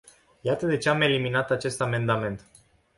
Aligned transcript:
Iată 0.41 0.65
de 0.65 0.77
ce 0.77 0.89
am 0.89 1.01
eliminat 1.01 1.51
acest 1.51 1.81
amendament. 1.81 2.45